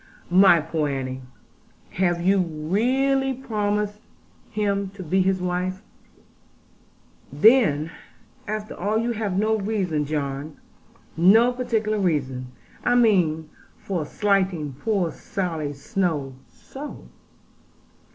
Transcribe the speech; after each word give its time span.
'My 0.31 0.59
poor 0.61 0.89
Annie, 0.89 1.21
have 1.91 2.21
you 2.25 2.39
really 2.39 3.35
promised 3.35 3.99
him 4.49 4.89
to 4.95 5.03
be 5.03 5.21
his 5.21 5.39
wife?' 5.43 5.83
'Then 7.31 7.91
after 8.47 8.73
all 8.73 8.97
you 8.97 9.11
have 9.11 9.37
no 9.37 9.59
reason, 9.59 10.05
John, 10.05 10.57
no 11.15 11.53
particular 11.53 11.99
reason, 11.99 12.47
I 12.83 12.95
mean, 12.95 13.51
for 13.77 14.03
slighting 14.03 14.73
poor 14.79 15.11
Sally 15.11 15.71
Snowe 15.71 16.33
so?' 16.49 17.07